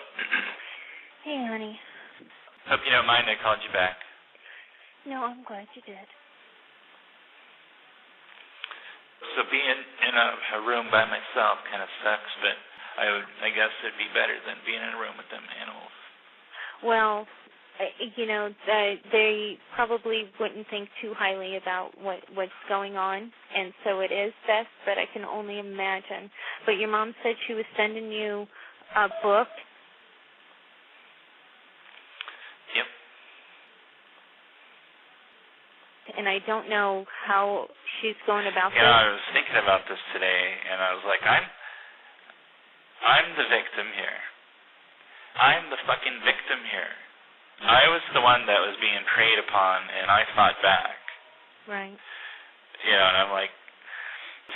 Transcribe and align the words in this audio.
Hey, 1.24 1.46
honey. 1.48 1.78
Hope 2.68 2.80
you 2.84 2.90
don't 2.90 3.06
mind 3.06 3.26
I 3.30 3.36
called 3.42 3.58
you 3.66 3.72
back. 3.72 3.96
No, 5.06 5.22
I'm 5.22 5.46
glad 5.46 5.66
you 5.74 5.82
did. 5.86 6.08
So 9.34 9.46
being 9.50 9.80
in 10.02 10.14
a, 10.14 10.28
a 10.58 10.66
room 10.66 10.90
by 10.90 11.06
myself 11.06 11.62
kind 11.70 11.80
of 11.80 11.88
sucks, 12.02 12.32
but 12.42 12.56
I 12.98 13.12
would, 13.12 13.28
I 13.44 13.50
guess 13.54 13.70
it'd 13.84 13.96
be 13.96 14.10
better 14.12 14.36
than 14.44 14.58
being 14.66 14.82
in 14.82 14.92
a 14.92 14.98
room 14.98 15.16
with 15.16 15.28
them 15.30 15.44
animals. 15.62 15.94
Well, 16.84 17.26
uh, 17.80 17.84
you 18.16 18.26
know, 18.26 18.50
they, 18.66 19.00
they 19.12 19.58
probably 19.74 20.24
wouldn't 20.40 20.66
think 20.68 20.88
too 21.00 21.12
highly 21.16 21.56
about 21.56 21.92
what 22.00 22.20
what's 22.34 22.56
going 22.68 22.96
on, 22.96 23.30
and 23.54 23.72
so 23.84 24.00
it 24.00 24.12
is 24.12 24.32
best. 24.46 24.68
But 24.84 24.98
I 24.98 25.04
can 25.12 25.24
only 25.24 25.58
imagine. 25.58 26.30
But 26.64 26.72
your 26.80 26.88
mom 26.90 27.14
said 27.22 27.34
she 27.46 27.54
was 27.54 27.64
sending 27.76 28.10
you 28.10 28.46
a 28.96 29.08
book. 29.22 29.48
And 36.16 36.24
I 36.28 36.40
don't 36.48 36.68
know 36.72 37.04
how 37.28 37.68
she's 38.00 38.16
going 38.24 38.48
about 38.48 38.72
You 38.72 38.80
know, 38.80 38.88
I 38.88 39.08
was 39.12 39.24
thinking 39.36 39.60
about 39.60 39.84
this 39.88 40.00
today, 40.16 40.44
and 40.72 40.80
I 40.80 40.90
was 40.96 41.04
like, 41.04 41.20
I'm, 41.22 41.46
I'm 43.04 43.28
the 43.36 43.46
victim 43.52 43.86
here. 43.92 44.20
I'm 45.36 45.68
the 45.68 45.80
fucking 45.84 46.18
victim 46.24 46.60
here. 46.72 46.94
I 47.64 47.88
was 47.88 48.04
the 48.12 48.20
one 48.20 48.44
that 48.48 48.60
was 48.60 48.76
being 48.80 49.00
preyed 49.12 49.40
upon, 49.40 49.84
and 49.88 50.12
I 50.12 50.24
fought 50.36 50.56
back. 50.60 50.96
Right. 51.68 51.96
You 52.84 52.92
know, 52.96 53.06
and 53.12 53.16
I'm 53.24 53.32
like, 53.32 53.52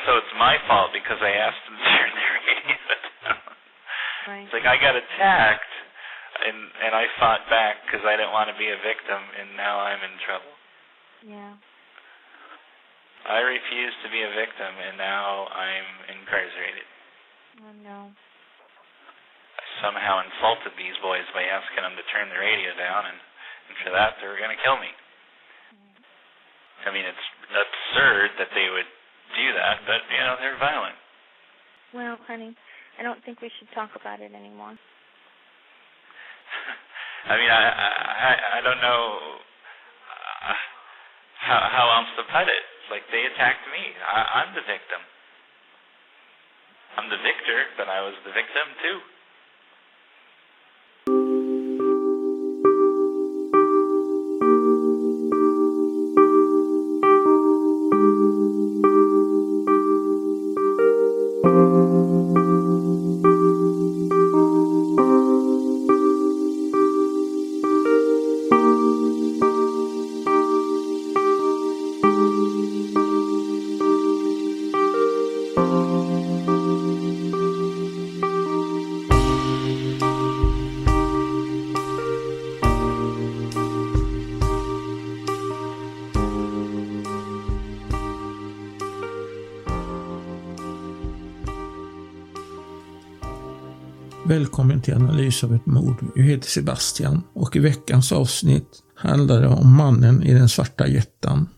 so 0.05 0.21
it's 0.21 0.35
my 0.37 0.57
fault 0.69 0.93
because 0.93 1.21
I 1.21 1.33
asked 1.33 1.65
them 1.65 1.77
to 1.81 1.85
turn 1.85 2.13
their 2.13 2.33
radio 2.41 2.77
down. 3.25 3.41
Right. 4.29 4.45
It's 4.45 4.55
like 4.57 4.69
I 4.69 4.77
got 4.77 4.97
attacked, 4.97 5.73
and 6.45 6.59
and 6.85 6.93
I 6.93 7.09
fought 7.17 7.45
back 7.49 7.85
because 7.89 8.05
I 8.05 8.21
didn't 8.21 8.37
want 8.37 8.53
to 8.53 8.57
be 8.61 8.69
a 8.69 8.79
victim, 8.85 9.21
and 9.41 9.57
now 9.57 9.81
I'm 9.81 10.01
in 10.05 10.17
trouble. 10.25 10.53
Yeah. 11.27 11.55
I 13.29 13.45
refuse 13.45 13.93
to 14.03 14.09
be 14.09 14.25
a 14.25 14.33
victim, 14.33 14.73
and 14.73 14.97
now 14.97 15.45
I'm 15.53 16.17
incarcerated. 16.17 16.89
Oh 17.61 17.77
no. 17.85 18.09
I 18.09 19.63
somehow 19.85 20.25
insulted 20.25 20.73
these 20.81 20.97
boys 21.05 21.29
by 21.37 21.45
asking 21.45 21.85
them 21.85 22.01
to 22.01 22.05
turn 22.09 22.33
the 22.33 22.41
radio 22.41 22.73
down, 22.81 23.13
and, 23.13 23.21
and 23.69 23.77
for 23.85 23.93
that 23.93 24.17
they 24.19 24.27
were 24.27 24.41
going 24.41 24.55
to 24.55 24.63
kill 24.65 24.81
me. 24.81 24.89
Mm. 25.77 26.01
I 26.89 26.97
mean, 26.97 27.05
it's 27.05 27.27
absurd 27.53 28.41
that 28.41 28.49
they 28.57 28.73
would 28.73 28.89
do 29.37 29.53
that, 29.53 29.85
but 29.85 30.01
you 30.09 30.25
know 30.25 30.41
they're 30.41 30.57
violent. 30.57 30.97
Well, 31.93 32.17
honey, 32.25 32.57
I 32.99 33.05
don't 33.05 33.21
think 33.29 33.45
we 33.45 33.53
should 33.61 33.69
talk 33.77 33.93
about 34.01 34.25
it 34.25 34.33
anymore. 34.33 34.73
I 37.29 37.37
mean, 37.37 37.53
I 37.53 37.63
I 37.69 38.33
I 38.57 38.59
don't 38.65 38.81
know 38.81 39.45
how 41.51 41.61
how 41.67 41.87
else 41.99 42.11
to 42.15 42.25
put 42.31 42.47
it. 42.47 42.65
Like 42.95 43.03
they 43.11 43.27
attacked 43.27 43.67
me. 43.75 43.83
I, 44.07 44.47
I'm 44.47 44.55
the 44.55 44.63
victim. 44.63 45.03
I'm 46.99 47.07
the 47.11 47.19
victor, 47.23 47.59
but 47.79 47.91
I 47.91 48.03
was 48.07 48.15
the 48.23 48.35
victim 48.35 48.67
too. 48.83 48.99
Välkommen 94.31 94.81
till 94.81 94.95
analys 94.95 95.45
av 95.45 95.55
ett 95.55 95.67
mord. 95.67 95.97
Jag 96.15 96.25
heter 96.25 96.49
Sebastian 96.49 97.23
och 97.35 97.57
i 97.57 97.59
veckans 97.59 98.13
avsnitt 98.13 98.69
handlar 98.97 99.41
det 99.41 99.49
om 99.49 99.77
mannen 99.77 100.23
i 100.23 100.35
den 100.35 100.49
svarta 100.49 100.87
jättan. 100.87 101.49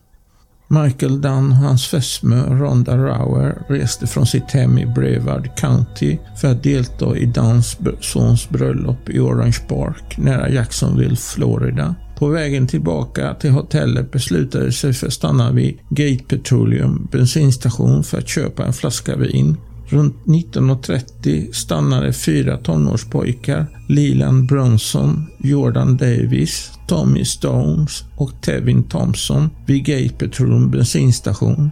Michael 0.67 1.21
Dunn 1.21 1.51
och 1.51 1.57
hans 1.57 1.87
fästmö 1.87 2.43
Rhonda 2.45 2.97
Rauer 2.97 3.65
reste 3.69 4.07
från 4.07 4.25
sitt 4.25 4.51
hem 4.51 4.77
i 4.77 4.85
Brevard 4.85 5.57
County 5.57 6.17
för 6.41 6.51
att 6.51 6.63
delta 6.63 7.17
i 7.17 7.25
Dunns 7.25 7.77
sons 8.01 8.49
bröllop 8.49 9.09
i 9.09 9.19
Orange 9.19 9.59
Park 9.67 10.17
nära 10.17 10.49
Jacksonville, 10.49 11.15
Florida. 11.15 11.95
På 12.17 12.27
vägen 12.27 12.67
tillbaka 12.67 13.33
till 13.33 13.51
hotellet 13.51 14.11
beslutade 14.11 14.71
sig 14.71 14.93
för 14.93 15.07
att 15.07 15.13
stanna 15.13 15.51
vid 15.51 15.79
Gate 15.89 16.23
Petroleum 16.27 17.07
bensinstation 17.11 18.03
för 18.03 18.17
att 18.17 18.27
köpa 18.27 18.65
en 18.65 18.73
flaska 18.73 19.15
vin. 19.15 19.57
Runt 19.93 20.15
19.30 20.25 21.51
stannade 21.51 22.13
fyra 22.13 22.57
tonårspojkar, 22.57 23.65
Leland 23.89 24.47
Bronson, 24.47 25.25
Jordan 25.39 25.97
Davis, 25.97 26.71
Tommy 26.87 27.25
Stones 27.25 28.03
och 28.17 28.41
Tevin 28.41 28.83
Thompson 28.83 29.49
vid 29.65 29.85
Gate 29.85 30.15
Petroleum 30.17 30.71
bensinstation. 30.71 31.71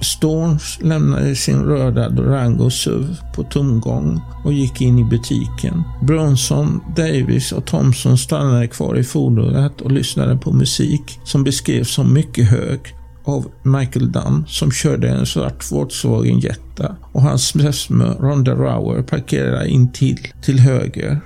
Storms 0.00 0.78
lämnade 0.82 1.36
sin 1.36 1.64
röda 1.64 2.08
Durango 2.08 2.70
SUV 2.70 3.16
på 3.34 3.42
tomgång 3.42 4.20
och 4.44 4.52
gick 4.52 4.80
in 4.80 4.98
i 4.98 5.04
butiken. 5.04 5.82
Bronson, 6.02 6.80
Davis 6.96 7.52
och 7.52 7.66
Thompson 7.66 8.18
stannade 8.18 8.68
kvar 8.68 8.96
i 8.96 9.04
fordonet 9.04 9.80
och 9.80 9.92
lyssnade 9.92 10.36
på 10.36 10.52
musik 10.52 11.18
som 11.24 11.44
beskrevs 11.44 11.94
som 11.94 12.12
mycket 12.12 12.50
hög 12.50 12.80
av 13.28 13.46
Michael 13.62 14.12
Dunn 14.12 14.44
som 14.46 14.70
körde 14.72 15.08
en 15.08 15.26
svart 15.26 15.72
Volkswagen 15.72 16.38
Jetta 16.38 16.96
och 17.12 17.22
hans 17.22 17.52
fästmö 17.52 18.14
Ronda 18.20 18.54
Rauer 18.54 19.02
parkerade 19.02 19.68
in 19.68 19.92
till, 19.92 20.18
till 20.42 20.58
höger. 20.58 21.20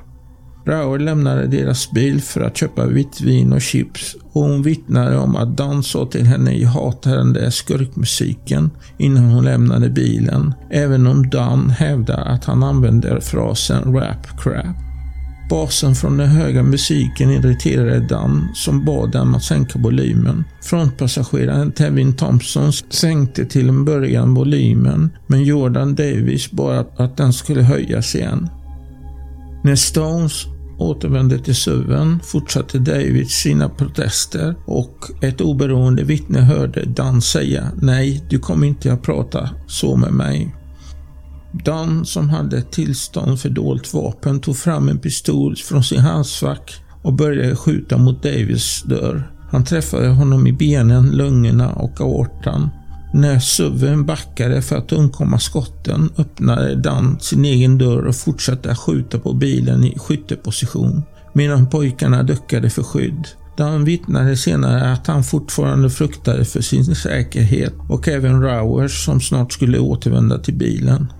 Rauer 0.66 0.98
lämnade 0.98 1.46
deras 1.46 1.90
bil 1.90 2.22
för 2.22 2.40
att 2.40 2.56
köpa 2.56 2.86
vitt 2.86 3.20
vin 3.20 3.52
och 3.52 3.60
chips 3.60 4.16
och 4.32 4.42
hon 4.42 4.62
vittnade 4.62 5.18
om 5.18 5.36
att 5.36 5.56
Dan 5.56 5.82
sa 5.82 6.06
till 6.06 6.26
henne 6.26 6.52
jag 6.52 6.68
hatar 6.68 7.16
den 7.16 7.32
där 7.32 7.50
skurkmusiken 7.50 8.70
innan 8.98 9.24
hon 9.24 9.44
lämnade 9.44 9.90
bilen, 9.90 10.54
även 10.70 11.06
om 11.06 11.30
Dan 11.30 11.70
hävdar 11.70 12.24
att 12.24 12.44
han 12.44 12.62
använder 12.62 13.20
frasen 13.20 13.94
rap 13.94 14.40
crap. 14.40 14.91
Basen 15.52 15.94
från 15.94 16.16
den 16.16 16.28
höga 16.28 16.62
musiken 16.62 17.30
irriterade 17.30 18.00
Dan 18.00 18.48
som 18.54 18.84
bad 18.84 19.10
dem 19.10 19.34
att 19.34 19.44
sänka 19.44 19.78
volymen. 19.78 20.44
Frontpassageraren 20.62 21.72
Tevin 21.72 22.16
Thompson 22.16 22.72
sänkte 22.72 23.44
till 23.44 23.68
en 23.68 23.84
början 23.84 24.34
volymen 24.34 25.10
men 25.26 25.42
Jordan 25.44 25.94
Davis 25.94 26.50
bad 26.50 26.86
att- 26.96 27.16
den 27.16 27.32
skulle 27.32 27.62
höjas 27.62 28.14
igen. 28.14 28.48
När 29.64 29.76
Stones 29.76 30.46
återvände 30.78 31.38
till 31.38 31.54
SUVen 31.54 32.20
fortsatte 32.24 32.78
David 32.78 33.30
sina 33.30 33.68
protester 33.68 34.54
och 34.66 35.10
ett 35.22 35.40
oberoende 35.40 36.04
vittne 36.04 36.40
hörde 36.40 36.84
Dan 36.84 37.22
säga 37.22 37.70
Nej, 37.82 38.22
du 38.30 38.38
kommer 38.38 38.66
inte 38.66 38.92
att 38.92 39.02
prata 39.02 39.50
så 39.66 39.96
med 39.96 40.12
mig. 40.12 40.54
Dan 41.52 42.06
som 42.06 42.30
hade 42.30 42.62
tillstånd 42.62 43.40
för 43.40 43.48
dolt 43.48 43.94
vapen 43.94 44.40
tog 44.40 44.56
fram 44.56 44.88
en 44.88 44.98
pistol 44.98 45.56
från 45.56 45.84
sin 45.84 46.00
halsfack 46.00 46.74
och 47.02 47.12
började 47.12 47.56
skjuta 47.56 47.98
mot 47.98 48.22
Davis 48.22 48.82
dörr. 48.86 49.32
Han 49.50 49.64
träffade 49.64 50.08
honom 50.08 50.46
i 50.46 50.52
benen, 50.52 51.10
lungorna 51.10 51.72
och 51.72 52.00
aortan. 52.00 52.70
När 53.14 53.38
SUVen 53.38 54.06
backade 54.06 54.62
för 54.62 54.76
att 54.76 54.92
undkomma 54.92 55.38
skotten 55.38 56.10
öppnade 56.18 56.74
Dan 56.74 57.20
sin 57.20 57.44
egen 57.44 57.78
dörr 57.78 58.06
och 58.06 58.16
fortsatte 58.16 58.70
att 58.70 58.78
skjuta 58.78 59.18
på 59.18 59.32
bilen 59.32 59.84
i 59.84 59.98
skytteposition 59.98 61.02
medan 61.32 61.70
pojkarna 61.70 62.22
duckade 62.22 62.70
för 62.70 62.82
skydd. 62.82 63.28
Dan 63.56 63.84
vittnade 63.84 64.36
senare 64.36 64.92
att 64.92 65.06
han 65.06 65.24
fortfarande 65.24 65.90
fruktade 65.90 66.44
för 66.44 66.60
sin 66.60 66.94
säkerhet 66.94 67.74
och 67.88 68.08
även 68.08 68.42
Rowers 68.42 69.04
som 69.04 69.20
snart 69.20 69.52
skulle 69.52 69.78
återvända 69.78 70.38
till 70.38 70.54
bilen. 70.54 71.12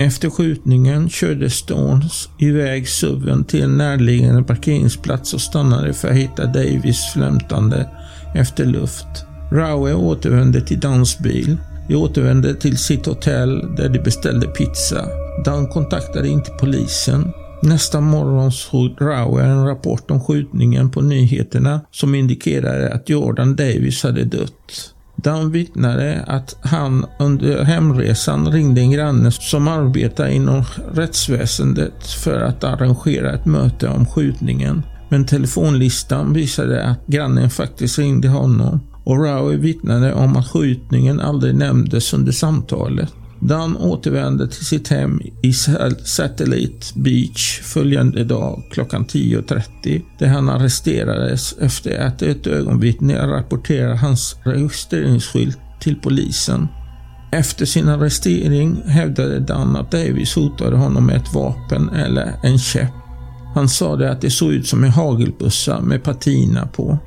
Efter 0.00 0.30
skjutningen 0.30 1.08
körde 1.08 1.50
Stones 1.50 2.28
iväg 2.38 2.88
SUVen 2.88 3.44
till 3.44 3.62
en 3.62 3.76
närliggande 3.78 4.42
parkeringsplats 4.42 5.34
och 5.34 5.40
stannade 5.40 5.92
för 5.92 6.08
att 6.08 6.16
hitta 6.16 6.46
Davis 6.46 7.12
flämtande 7.12 7.88
efter 8.34 8.64
luft. 8.64 9.06
Rowe 9.50 9.94
återvände 9.94 10.60
till 10.60 10.80
Dans 10.80 11.18
bil. 11.18 11.56
De 11.88 11.96
återvände 11.96 12.54
till 12.54 12.78
sitt 12.78 13.06
hotell 13.06 13.76
där 13.76 13.88
de 13.88 13.98
beställde 13.98 14.46
pizza. 14.46 15.04
Dan 15.44 15.68
kontaktade 15.68 16.28
inte 16.28 16.50
polisen. 16.50 17.32
Nästa 17.62 18.00
morgon 18.00 18.52
såg 18.52 18.96
Rowe 19.00 19.44
en 19.44 19.66
rapport 19.66 20.10
om 20.10 20.20
skjutningen 20.20 20.90
på 20.90 21.00
nyheterna 21.00 21.80
som 21.90 22.14
indikerade 22.14 22.92
att 22.92 23.08
Jordan 23.08 23.56
Davis 23.56 24.02
hade 24.02 24.24
dött. 24.24 24.94
Dan 25.22 25.50
vittnade 25.50 26.24
att 26.26 26.56
han 26.62 27.06
under 27.18 27.64
hemresan 27.64 28.52
ringde 28.52 28.80
en 28.80 28.90
granne 28.90 29.30
som 29.30 29.68
arbetar 29.68 30.28
inom 30.28 30.64
rättsväsendet 30.92 32.06
för 32.06 32.40
att 32.40 32.64
arrangera 32.64 33.32
ett 33.32 33.46
möte 33.46 33.88
om 33.88 34.06
skjutningen. 34.06 34.82
Men 35.08 35.26
telefonlistan 35.26 36.32
visade 36.32 36.84
att 36.84 37.06
grannen 37.06 37.50
faktiskt 37.50 37.98
ringde 37.98 38.28
honom 38.28 38.80
och 39.04 39.16
Rowie 39.16 39.56
vittnade 39.56 40.14
om 40.14 40.36
att 40.36 40.48
skjutningen 40.48 41.20
aldrig 41.20 41.54
nämndes 41.54 42.12
under 42.14 42.32
samtalet. 42.32 43.14
Dan 43.40 43.76
återvände 43.76 44.48
till 44.48 44.66
sitt 44.66 44.88
hem 44.88 45.20
i 45.42 45.52
Satellite 46.04 46.86
Beach 46.94 47.60
följande 47.62 48.24
dag 48.24 48.62
klockan 48.70 49.06
10.30 49.06 50.02
där 50.18 50.26
han 50.26 50.48
arresterades 50.48 51.54
efter 51.60 52.06
att 52.06 52.22
ett 52.22 52.46
ögonvittne 52.46 53.26
rapporterade 53.26 53.96
hans 53.96 54.36
registreringsskylt 54.44 55.58
till 55.80 55.96
polisen. 55.96 56.68
Efter 57.32 57.66
sin 57.66 57.88
arrestering 57.88 58.82
hävdade 58.86 59.40
Dan 59.40 59.76
att 59.76 59.90
Davis 59.90 60.34
hotade 60.34 60.76
honom 60.76 61.06
med 61.06 61.16
ett 61.16 61.34
vapen 61.34 61.88
eller 61.88 62.34
en 62.42 62.58
käpp. 62.58 62.92
Han 63.54 63.68
sa 63.68 63.96
det 63.96 64.10
att 64.10 64.20
det 64.20 64.30
såg 64.30 64.52
ut 64.52 64.66
som 64.66 64.84
en 64.84 64.90
hagelbussa 64.90 65.80
med 65.80 66.02
patina 66.02 66.66
på. 66.66 66.98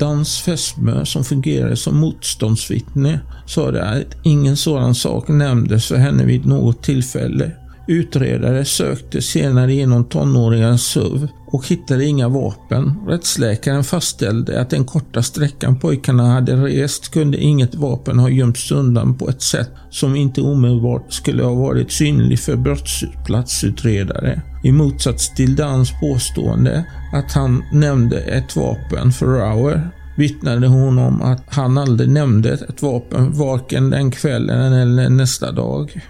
Dans 0.00 0.40
fästmö 0.40 1.04
som 1.04 1.24
fungerade 1.24 1.76
som 1.76 1.96
motståndsvittne 1.96 3.20
sa 3.46 3.70
det 3.70 3.84
att 3.84 4.16
ingen 4.22 4.56
sådan 4.56 4.94
sak 4.94 5.28
nämndes 5.28 5.86
för 5.86 5.96
henne 5.96 6.24
vid 6.24 6.46
något 6.46 6.82
tillfälle. 6.82 7.52
Utredare 7.88 8.64
sökte 8.64 9.22
senare 9.22 9.72
igenom 9.72 10.04
tonåringens 10.04 10.82
SUV 10.82 11.28
och 11.46 11.68
hittade 11.68 12.04
inga 12.04 12.28
vapen. 12.28 12.94
Rättsläkaren 13.08 13.84
fastställde 13.84 14.60
att 14.60 14.70
den 14.70 14.84
korta 14.84 15.22
sträckan 15.22 15.78
pojkarna 15.78 16.26
hade 16.26 16.56
rest 16.56 17.08
kunde 17.08 17.38
inget 17.38 17.74
vapen 17.74 18.18
ha 18.18 18.28
gömts 18.28 18.72
undan 18.72 19.18
på 19.18 19.28
ett 19.28 19.42
sätt 19.42 19.70
som 19.90 20.16
inte 20.16 20.42
omedelbart 20.42 21.12
skulle 21.12 21.42
ha 21.42 21.54
varit 21.54 21.92
synlig 21.92 22.40
för 22.40 22.56
brottsplatsutredare. 22.56 24.42
I 24.62 24.72
motsats 24.72 25.34
till 25.34 25.56
Dans 25.56 25.92
påstående 26.00 26.84
att 27.12 27.32
han 27.32 27.64
nämnde 27.72 28.20
ett 28.20 28.56
vapen 28.56 29.12
för 29.12 29.26
Rauer 29.26 29.90
vittnade 30.16 30.66
hon 30.66 30.98
om 30.98 31.22
att 31.22 31.42
han 31.46 31.78
aldrig 31.78 32.10
nämnde 32.10 32.52
ett 32.52 32.82
vapen 32.82 33.32
varken 33.32 33.90
den 33.90 34.10
kvällen 34.10 34.72
eller 34.72 35.08
nästa 35.08 35.52
dag. 35.52 36.00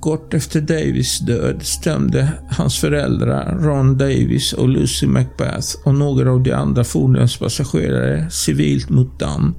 Kort 0.00 0.34
efter 0.34 0.60
Davis 0.60 1.18
död 1.18 1.62
stämde 1.62 2.32
hans 2.50 2.78
föräldrar 2.78 3.58
Ron 3.60 3.98
Davis 3.98 4.52
och 4.52 4.68
Lucy 4.68 5.06
Macbeth 5.06 5.68
och 5.84 5.94
några 5.94 6.32
av 6.32 6.42
de 6.42 6.52
andra 6.52 6.84
fordonspassagerare 6.84 8.30
civilt 8.30 8.90
mot 8.90 9.18
Dunn. 9.18 9.54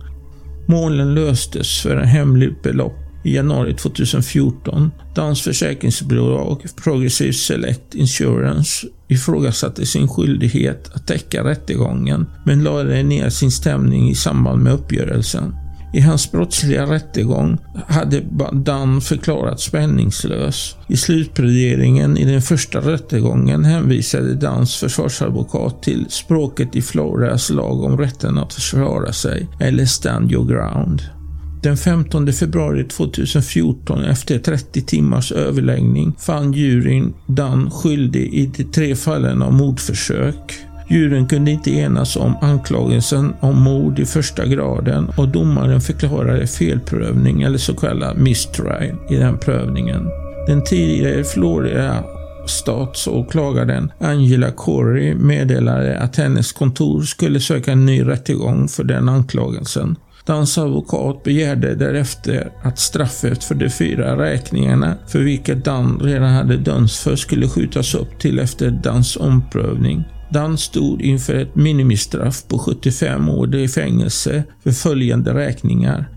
Målen 0.67 1.15
löstes 1.15 1.81
för 1.81 1.95
en 1.95 2.07
hemlig 2.07 2.61
belopp 2.63 3.02
i 3.23 3.35
januari 3.35 3.73
2014. 3.73 4.91
Dans 5.15 5.41
försäkringsbolag 5.41 6.65
Progressive 6.83 7.33
Select 7.33 7.95
Insurance 7.95 8.87
ifrågasatte 9.07 9.85
sin 9.85 10.07
skyldighet 10.07 10.91
att 10.93 11.07
täcka 11.07 11.43
rättegången 11.43 12.25
men 12.45 12.63
lade 12.63 13.03
ner 13.03 13.29
sin 13.29 13.51
stämning 13.51 14.09
i 14.09 14.15
samband 14.15 14.63
med 14.63 14.73
uppgörelsen. 14.73 15.55
I 15.93 16.01
hans 16.01 16.31
brottsliga 16.31 16.85
rättegång 16.85 17.57
hade 17.87 18.23
Dan 18.53 19.01
förklarats 19.01 19.63
spänningslös. 19.63 20.75
I 20.87 20.97
slutpläderingen 20.97 22.17
i 22.17 22.25
den 22.25 22.41
första 22.41 22.79
rättegången 22.79 23.65
hänvisade 23.65 24.35
Dans 24.35 24.75
försvarsadvokat 24.75 25.83
till 25.83 26.05
språket 26.09 26.75
i 26.75 26.81
Floras 26.81 27.49
lag 27.49 27.83
om 27.83 27.97
rätten 27.97 28.37
att 28.37 28.53
försvara 28.53 29.13
sig, 29.13 29.47
eller 29.59 29.85
stand 29.85 30.31
your 30.31 30.45
ground. 30.45 31.01
Den 31.63 31.77
15 31.77 32.33
februari 32.33 32.83
2014, 32.83 34.03
efter 34.03 34.39
30 34.39 34.81
timmars 34.81 35.31
överläggning, 35.31 36.15
fann 36.19 36.53
juryn 36.53 37.13
Dan 37.27 37.71
skyldig 37.71 38.33
i 38.33 38.45
de 38.57 38.63
tre 38.63 38.95
fallen 38.95 39.41
av 39.41 39.53
mordförsök. 39.53 40.53
Juryn 40.89 41.27
kunde 41.27 41.51
inte 41.51 41.71
enas 41.71 42.15
om 42.15 42.35
anklagelsen 42.41 43.33
om 43.39 43.61
mord 43.61 43.99
i 43.99 44.05
första 44.05 44.45
graden 44.45 45.09
och 45.17 45.27
domaren 45.27 45.81
förklarade 45.81 46.47
felprövning 46.47 47.41
eller 47.41 47.57
så 47.57 47.73
kallad 47.73 48.17
mistrial 48.17 48.95
i 49.09 49.15
den 49.15 49.37
prövningen. 49.37 50.07
Den 50.47 50.63
tidigare 50.63 51.23
Florida 51.23 52.03
statsåklagaren 52.45 53.91
Angela 53.99 54.51
Corey 54.51 55.15
meddelade 55.15 55.99
att 55.99 56.15
hennes 56.15 56.51
kontor 56.51 57.01
skulle 57.01 57.39
söka 57.39 57.71
en 57.71 57.85
ny 57.85 58.07
rättegång 58.07 58.67
för 58.67 58.83
den 58.83 59.09
anklagelsen. 59.09 59.95
Dans 60.25 60.57
advokat 60.57 61.23
begärde 61.23 61.75
därefter 61.75 62.51
att 62.61 62.79
straffet 62.79 63.43
för 63.43 63.55
de 63.55 63.69
fyra 63.69 64.17
räkningarna 64.17 64.95
för 65.07 65.19
vilket 65.19 65.65
Dan 65.65 65.99
redan 66.03 66.33
hade 66.33 66.57
dömts 66.57 66.99
för 66.99 67.15
skulle 67.15 67.47
skjutas 67.47 67.95
upp 67.95 68.19
till 68.19 68.39
efter 68.39 68.71
Dans 68.71 69.17
omprövning. 69.17 70.03
Dan 70.29 70.57
stod 70.57 71.01
inför 71.01 71.35
ett 71.35 71.55
minimistraff 71.55 72.47
på 72.47 72.57
75 72.57 73.29
år 73.29 73.55
i 73.55 73.67
fängelse 73.67 74.43
för 74.63 74.71
följande 74.71 75.33
räkningar. 75.33 76.09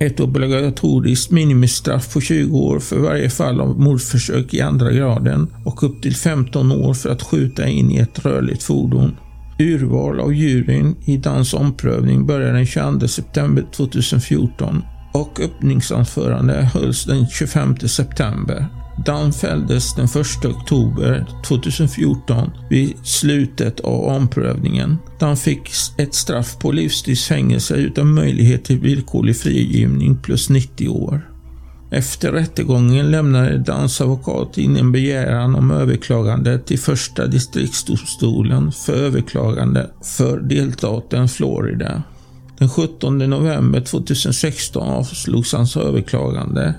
Ett 0.00 0.20
obligatoriskt 0.20 1.30
minimistraff 1.30 2.14
på 2.14 2.20
20 2.20 2.58
år 2.58 2.80
för 2.80 2.98
varje 2.98 3.30
fall 3.30 3.60
av 3.60 3.80
mordförsök 3.80 4.54
i 4.54 4.60
andra 4.60 4.92
graden 4.92 5.54
och 5.64 5.82
upp 5.82 6.02
till 6.02 6.16
15 6.16 6.72
år 6.72 6.94
för 6.94 7.10
att 7.10 7.22
skjuta 7.22 7.68
in 7.68 7.90
i 7.90 7.98
ett 7.98 8.24
rörligt 8.24 8.62
fordon. 8.62 9.16
Urval 9.58 10.20
av 10.20 10.34
juryn 10.34 10.96
i 11.04 11.16
Dans 11.16 11.54
omprövning 11.54 12.26
började 12.26 12.52
den 12.52 12.66
22 12.66 13.08
september 13.08 13.66
2014 13.76 14.82
och 15.12 15.40
öppningsanförande 15.40 16.70
hölls 16.74 17.04
den 17.04 17.26
25 17.26 17.76
september. 17.76 18.66
Dan 19.06 19.32
fälldes 19.32 19.94
den 19.94 20.04
1 20.04 20.44
oktober 20.44 21.26
2014 21.46 22.50
vid 22.70 22.94
slutet 23.02 23.80
av 23.80 24.00
omprövningen. 24.00 24.96
Dan 25.20 25.36
fick 25.36 25.70
ett 25.98 26.14
straff 26.14 26.58
på 26.58 26.72
livstidsfängelse 26.72 27.74
utan 27.74 28.14
möjlighet 28.14 28.64
till 28.64 28.80
villkorlig 28.80 29.36
frigivning 29.36 30.16
plus 30.16 30.50
90 30.50 30.88
år. 30.88 31.35
Efter 31.90 32.32
rättegången 32.32 33.10
lämnade 33.10 33.58
Dans 33.58 34.00
advokat 34.00 34.58
in 34.58 34.76
en 34.76 34.92
begäran 34.92 35.54
om 35.54 35.70
överklagande 35.70 36.58
till 36.58 36.78
första 36.78 37.26
distriktsdomstolen 37.26 38.72
för 38.72 38.92
överklagande 38.92 39.90
för 40.02 40.40
delstaten 40.40 41.28
Florida. 41.28 42.02
Den 42.58 42.68
17 42.68 43.18
november 43.18 43.80
2016 43.80 44.88
avslogs 44.88 45.52
hans 45.52 45.76
överklagande. 45.76 46.74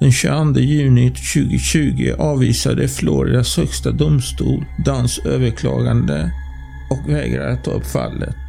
Den 0.00 0.12
22 0.12 0.60
juni 0.60 1.10
2020 1.10 2.12
avvisade 2.18 2.88
Floridas 2.88 3.56
högsta 3.56 3.90
domstol 3.90 4.64
Dans 4.84 5.18
överklagande 5.18 6.32
och 6.90 7.12
vägrade 7.12 7.52
att 7.52 7.64
ta 7.64 7.70
upp 7.70 7.86
fallet. 7.86 8.47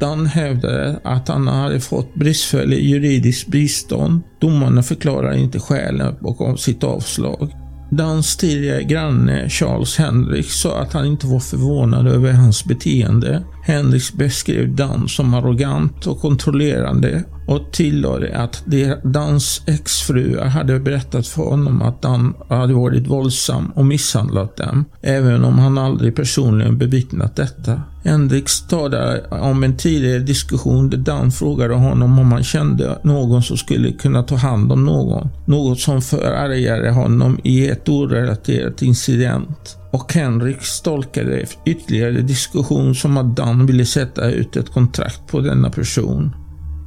Dan 0.00 0.26
hävdade 0.26 1.00
att 1.04 1.28
han 1.28 1.48
hade 1.48 1.80
fått 1.80 2.14
bristfällig 2.14 2.84
juridiskt 2.84 3.48
bistånd. 3.48 4.22
Domarna 4.38 4.82
förklarar 4.82 5.32
inte 5.32 5.60
skälen 5.60 6.14
bakom 6.20 6.56
sitt 6.56 6.84
avslag. 6.84 7.54
Dans 7.90 8.36
tidigare 8.36 8.82
granne 8.82 9.48
Charles 9.48 9.96
Henrik 9.96 10.50
sa 10.50 10.80
att 10.80 10.92
han 10.92 11.06
inte 11.06 11.26
var 11.26 11.40
förvånad 11.40 12.06
över 12.08 12.32
hans 12.32 12.64
beteende. 12.64 13.42
Henrik 13.62 14.12
beskrev 14.12 14.74
Dan 14.74 15.08
som 15.08 15.34
arrogant 15.34 16.06
och 16.06 16.20
kontrollerande 16.20 17.24
och 17.46 17.72
tillade 17.72 18.38
att 18.38 18.64
Dans 19.02 19.62
exfruar 19.66 20.46
hade 20.46 20.80
berättat 20.80 21.26
för 21.26 21.42
honom 21.42 21.82
att 21.82 22.02
Dan 22.02 22.34
hade 22.48 22.74
varit 22.74 23.06
våldsam 23.06 23.72
och 23.74 23.86
misshandlat 23.86 24.56
dem, 24.56 24.84
även 25.00 25.44
om 25.44 25.58
han 25.58 25.78
aldrig 25.78 26.16
personligen 26.16 26.78
bevittnat 26.78 27.36
detta. 27.36 27.82
Henrik 28.04 28.48
talade 28.68 29.24
om 29.30 29.64
en 29.64 29.76
tidigare 29.76 30.18
diskussion 30.18 30.90
där 30.90 30.98
Dan 30.98 31.30
frågade 31.30 31.74
honom 31.74 32.18
om 32.18 32.32
han 32.32 32.44
kände 32.44 32.98
någon 33.04 33.42
som 33.42 33.56
skulle 33.56 33.92
kunna 33.92 34.22
ta 34.22 34.34
hand 34.34 34.72
om 34.72 34.84
någon. 34.84 35.28
Något 35.46 35.80
som 35.80 36.02
förargade 36.02 36.90
honom 36.90 37.38
i 37.44 37.68
ett 37.68 37.88
orelaterat 37.88 38.82
incident. 38.82 39.76
Och 39.92 40.12
Henrik 40.12 40.58
tolkade 40.84 41.46
ytterligare 41.66 42.20
diskussion 42.20 42.94
som 42.94 43.16
att 43.16 43.36
Dan 43.36 43.66
ville 43.66 43.86
sätta 43.86 44.30
ut 44.30 44.56
ett 44.56 44.72
kontrakt 44.72 45.26
på 45.26 45.40
denna 45.40 45.70
person. 45.70 46.34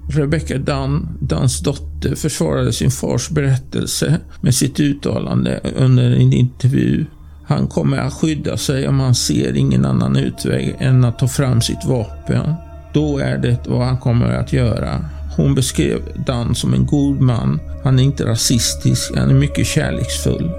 Rebecca 0.10 0.58
Dunn, 0.58 1.18
Dunns 1.22 1.60
dotter, 1.60 2.16
försvarade 2.16 2.74
sin 2.74 2.92
fars 2.92 3.30
berättelse 3.30 4.20
med 4.42 4.56
sitt 4.56 4.80
uttalande 4.80 5.60
under 5.76 6.04
en 6.04 6.34
intervju. 6.34 7.06
Han 7.46 7.68
kommer 7.68 7.98
att 7.98 8.14
skydda 8.14 8.58
sig 8.58 8.88
om 8.88 9.00
han 9.00 9.16
ser 9.16 9.58
ingen 9.58 9.86
annan 9.86 10.16
utväg 10.16 10.76
än 10.80 11.06
att 11.06 11.20
ta 11.20 11.28
fram 11.28 11.62
sitt 11.62 11.86
vapen. 11.86 12.54
Då 12.94 13.18
är 13.18 13.38
det 13.38 13.68
vad 13.68 13.86
han 13.86 13.98
kommer 13.98 14.32
att 14.32 14.54
göra. 14.54 15.06
Hon 15.38 15.56
beskrev 15.56 16.00
Dunn 16.26 16.56
som 16.56 16.74
en 16.74 16.86
god 16.86 17.22
man. 17.22 17.60
Han 17.84 18.00
är 18.00 18.04
inte 18.04 18.26
rasistisk, 18.26 19.12
han 19.16 19.30
är 19.30 19.34
mycket 19.34 19.68
kärleksfull. 19.68 20.52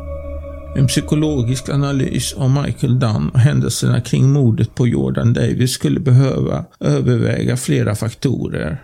En 0.76 0.86
psykologisk 0.86 1.68
analys 1.68 2.32
av 2.32 2.50
Michael 2.50 2.98
Dunn 2.98 3.28
och 3.28 3.40
händelserna 3.40 4.00
kring 4.00 4.32
mordet 4.32 4.74
på 4.74 4.88
Jordan 4.88 5.32
Davis 5.32 5.70
skulle 5.70 6.00
behöva 6.00 6.64
överväga 6.80 7.56
flera 7.56 7.94
faktorer 7.94 8.82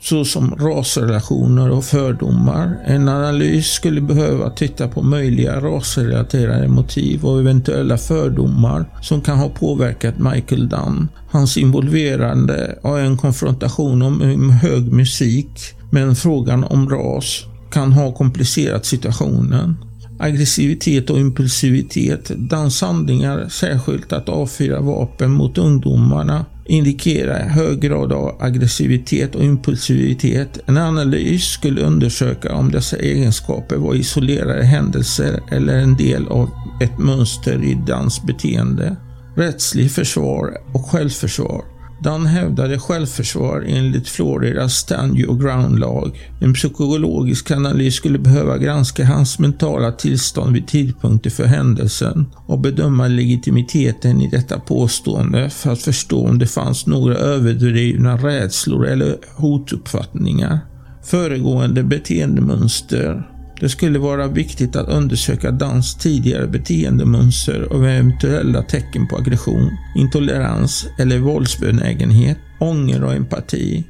såsom 0.00 0.54
rasrelationer 0.54 1.70
och 1.70 1.84
fördomar. 1.84 2.76
En 2.86 3.08
analys 3.08 3.66
skulle 3.66 4.00
behöva 4.00 4.50
titta 4.50 4.88
på 4.88 5.02
möjliga 5.02 5.60
rasrelaterade 5.60 6.68
motiv 6.68 7.24
och 7.24 7.40
eventuella 7.40 7.98
fördomar 7.98 8.86
som 9.02 9.20
kan 9.20 9.38
ha 9.38 9.48
påverkat 9.48 10.18
Michael 10.18 10.68
Dunn. 10.68 11.08
Hans 11.30 11.56
involverande 11.56 12.78
av 12.82 12.98
en 12.98 13.16
konfrontation 13.16 14.02
om 14.02 14.50
hög 14.50 14.92
musik, 14.92 15.60
men 15.90 16.16
frågan 16.16 16.64
om 16.64 16.90
ras 16.90 17.44
kan 17.70 17.92
ha 17.92 18.12
komplicerat 18.12 18.86
situationen 18.86 19.76
aggressivitet 20.18 21.10
och 21.10 21.18
impulsivitet. 21.18 22.28
Danshandlingar, 22.28 23.48
särskilt 23.48 24.12
att 24.12 24.28
avfyra 24.28 24.80
vapen 24.80 25.30
mot 25.30 25.58
ungdomarna, 25.58 26.44
indikerar 26.66 27.48
hög 27.48 27.80
grad 27.80 28.12
av 28.12 28.42
aggressivitet 28.42 29.34
och 29.34 29.44
impulsivitet. 29.44 30.58
En 30.66 30.76
analys 30.76 31.44
skulle 31.44 31.82
undersöka 31.82 32.54
om 32.54 32.70
dessa 32.70 32.96
egenskaper 32.96 33.76
var 33.76 33.94
isolerade 33.94 34.64
händelser 34.64 35.40
eller 35.50 35.78
en 35.78 35.96
del 35.96 36.28
av 36.28 36.50
ett 36.80 36.98
mönster 36.98 37.64
i 37.64 37.78
dansbeteende. 37.86 38.96
Rättslig 39.36 39.90
försvar 39.90 40.56
och 40.72 40.86
självförsvar. 40.86 41.73
Dan 42.04 42.26
hävdade 42.26 42.78
självförsvar 42.78 43.64
enligt 43.68 44.08
Floridas 44.08 44.74
stand 44.74 45.18
your 45.18 45.38
ground-lag. 45.38 46.30
En 46.40 46.54
psykologisk 46.54 47.50
analys 47.50 47.94
skulle 47.94 48.18
behöva 48.18 48.58
granska 48.58 49.04
hans 49.04 49.38
mentala 49.38 49.92
tillstånd 49.92 50.54
vid 50.54 50.66
tidpunkten 50.66 51.32
för 51.32 51.44
händelsen 51.44 52.26
och 52.46 52.60
bedöma 52.60 53.08
legitimiteten 53.08 54.20
i 54.20 54.30
detta 54.30 54.58
påstående 54.58 55.50
för 55.50 55.72
att 55.72 55.82
förstå 55.82 56.28
om 56.28 56.38
det 56.38 56.46
fanns 56.46 56.86
några 56.86 57.14
överdrivna 57.14 58.16
rädslor 58.16 58.86
eller 58.86 59.16
hotuppfattningar. 59.36 60.58
Föregående 61.02 61.82
beteendemönster 61.82 63.33
det 63.64 63.68
skulle 63.70 63.98
vara 63.98 64.28
viktigt 64.28 64.76
att 64.76 64.88
undersöka 64.88 65.50
Dans 65.50 65.94
tidigare 65.94 66.46
beteendemönster 66.46 67.72
och 67.72 67.88
eventuella 67.88 68.62
tecken 68.62 69.08
på 69.08 69.16
aggression, 69.16 69.70
intolerans 69.96 70.86
eller 70.98 71.18
våldsbenägenhet, 71.18 72.38
ånger 72.60 73.04
och 73.04 73.14
empati. 73.14 73.84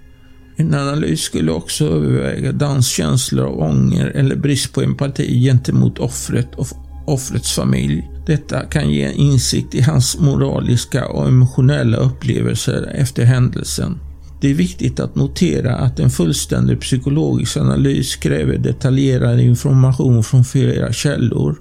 En 0.56 0.74
analys 0.74 1.20
skulle 1.20 1.52
också 1.52 1.84
överväga 1.84 2.52
Dans 2.52 2.88
känslor 2.88 3.46
av 3.46 3.60
ånger 3.60 4.06
eller 4.06 4.36
brist 4.36 4.72
på 4.72 4.82
empati 4.82 5.40
gentemot 5.40 5.98
offret 5.98 6.54
och 6.54 6.66
offrets 7.06 7.52
familj. 7.52 8.10
Detta 8.26 8.60
kan 8.60 8.90
ge 8.90 9.12
insikt 9.12 9.74
i 9.74 9.80
hans 9.80 10.18
moraliska 10.18 11.08
och 11.08 11.28
emotionella 11.28 11.96
upplevelser 11.96 12.92
efter 12.94 13.24
händelsen. 13.24 13.98
Det 14.44 14.50
är 14.50 14.54
viktigt 14.54 15.00
att 15.00 15.14
notera 15.14 15.76
att 15.76 16.00
en 16.00 16.10
fullständig 16.10 16.80
psykologisk 16.80 17.56
analys 17.56 18.16
kräver 18.16 18.58
detaljerad 18.58 19.40
information 19.40 20.24
från 20.24 20.44
flera 20.44 20.92
källor, 20.92 21.56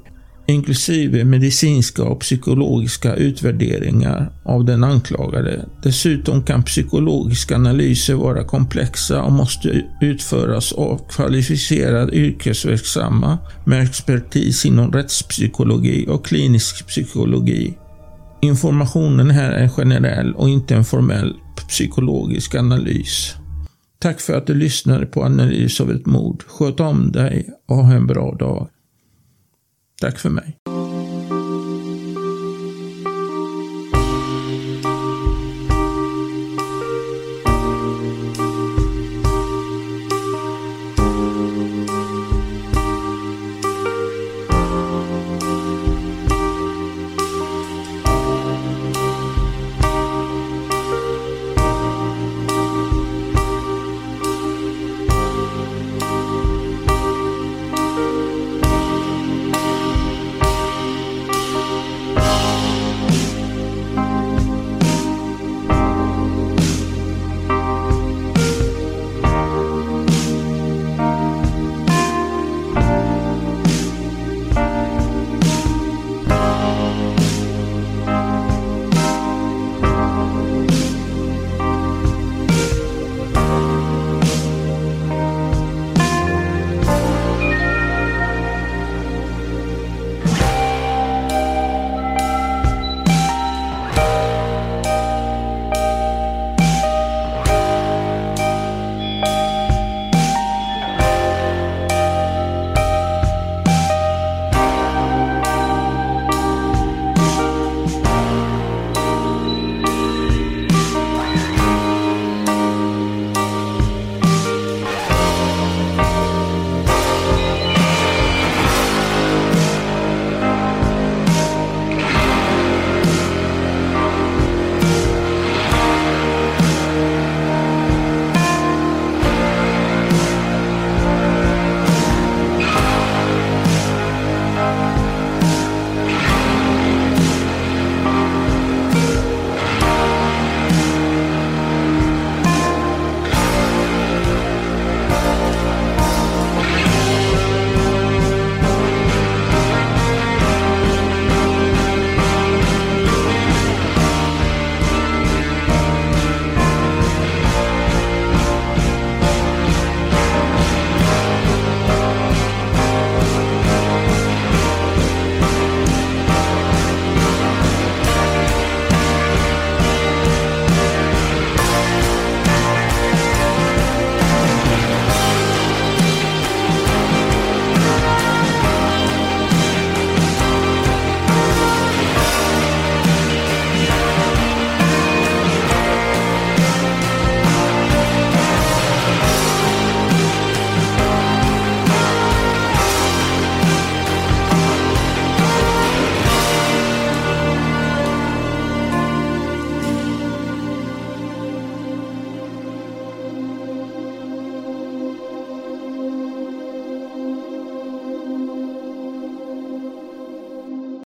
inklusive 0.48 1.24
medicinska 1.24 2.04
och 2.04 2.20
psykologiska 2.20 3.16
utvärderingar 3.16 4.32
av 4.46 4.66
den 4.66 4.84
anklagade. 4.84 5.66
Dessutom 5.84 6.44
kan 6.44 6.64
psykologiska 6.64 7.56
analyser 7.56 8.14
vara 8.14 8.44
komplexa 8.44 9.24
och 9.24 9.32
måste 9.32 9.82
utföras 10.02 10.74
av 10.74 11.02
kvalificerade 11.10 12.16
yrkesverksamma 12.16 13.38
med 13.66 13.84
expertis 13.84 14.66
inom 14.66 14.92
rättspsykologi 14.92 16.06
och 16.10 16.26
klinisk 16.26 16.88
psykologi. 16.88 17.78
Informationen 18.42 19.30
här 19.30 19.52
är 19.52 19.70
generell 19.70 20.34
och 20.34 20.50
inte 20.50 20.76
en 20.76 20.86
formell 20.86 21.34
psykologisk 21.56 22.56
analys. 22.56 23.36
Tack 24.00 24.20
för 24.22 24.34
att 24.34 24.48
du 24.48 24.54
lyssnade 24.54 25.06
på 25.06 25.24
Analys 25.24 25.82
av 25.82 25.92
ett 25.92 26.06
mord. 26.06 26.44
Sköt 26.48 26.80
om 26.80 27.12
dig 27.12 27.50
och 27.66 27.76
ha 27.76 27.94
en 27.94 28.08
bra 28.08 28.36
dag. 28.36 28.70
Tack 30.02 30.20
för 30.20 30.30
mig. 30.30 30.58